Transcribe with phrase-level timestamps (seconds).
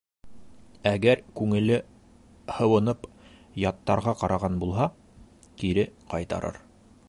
[0.91, 1.77] Әгәр күңеле
[2.59, 3.05] һыуынып,
[3.67, 4.91] яттарға ҡараған булһа,
[5.63, 6.59] кире ҡайтарыр.